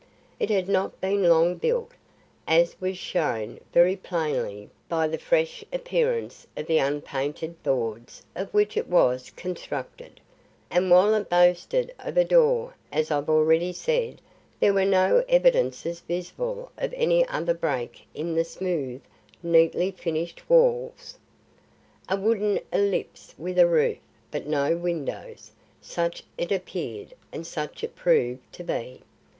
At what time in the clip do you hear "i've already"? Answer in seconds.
13.11-13.71